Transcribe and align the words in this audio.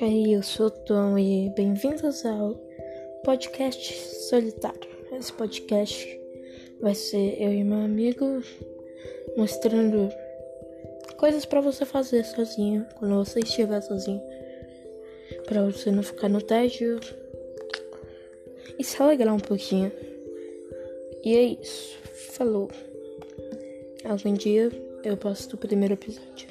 Hey, 0.00 0.34
eu 0.34 0.42
sou 0.42 0.66
o 0.66 0.70
Tom 0.70 1.18
e 1.18 1.50
bem-vindos 1.50 2.24
ao 2.24 2.54
podcast 3.24 3.92
solitário. 4.28 4.88
Esse 5.12 5.32
podcast 5.34 6.20
vai 6.80 6.94
ser 6.94 7.40
eu 7.40 7.52
e 7.52 7.62
meu 7.62 7.78
amigo 7.78 8.42
mostrando 9.36 10.08
coisas 11.18 11.44
para 11.44 11.60
você 11.60 11.84
fazer 11.84 12.24
sozinho 12.24 12.86
quando 12.98 13.16
você 13.16 13.40
estiver 13.40 13.82
sozinho, 13.82 14.22
para 15.44 15.62
você 15.64 15.90
não 15.90 16.02
ficar 16.02 16.30
no 16.30 16.40
tédio 16.40 16.98
e 18.78 18.82
se 18.82 19.00
alegrar 19.02 19.34
um 19.34 19.40
pouquinho. 19.40 19.92
E 21.22 21.36
é 21.36 21.42
isso. 21.60 21.98
Falou. 22.32 22.70
Algum 24.04 24.32
dia 24.32 24.70
eu 25.04 25.16
posto 25.16 25.54
o 25.54 25.58
primeiro 25.58 25.94
episódio. 25.94 26.48